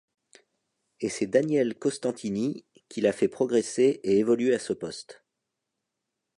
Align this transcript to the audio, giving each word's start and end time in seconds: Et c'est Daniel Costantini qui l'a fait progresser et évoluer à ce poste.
Et 0.99 1.09
c'est 1.09 1.27
Daniel 1.27 1.77
Costantini 1.77 2.65
qui 2.89 3.01
l'a 3.01 3.11
fait 3.13 3.27
progresser 3.27 3.99
et 4.01 4.17
évoluer 4.17 4.55
à 4.55 4.57
ce 4.57 4.73
poste. 4.73 5.23